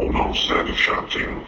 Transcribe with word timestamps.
Almost 0.00 0.48
had 0.48 0.66
a 0.66 0.74
shot 0.74 1.14
in. 1.14 1.46